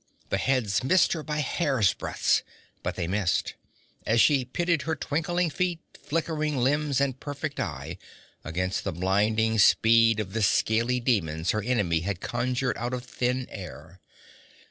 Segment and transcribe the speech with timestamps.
[0.29, 2.41] The heads missed her by hair's breadths,
[2.81, 3.53] but they missed,
[4.03, 7.99] as she pitted her twinkling feet, flickering limbs and perfect eye
[8.43, 13.45] against the blinding speed of the scaly demons her enemy had conjured out of thin
[13.51, 14.01] air.